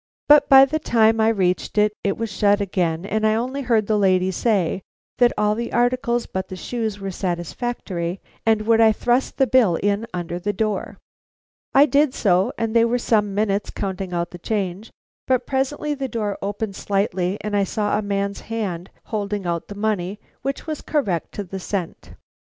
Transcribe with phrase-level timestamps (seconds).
[0.27, 3.85] But by the time I reached it, it was shut again, and I only heard
[3.85, 4.81] the lady say
[5.19, 9.75] that all the articles but the shoes were satisfactory, and would I thrust the bill
[9.75, 10.97] in under the door.
[11.75, 14.89] I did so, and they were some minutes counting out the change,
[15.27, 19.75] but presently the door opened slightly, and I saw a man's hand holding out the
[19.75, 22.15] money, which was correct to the cent.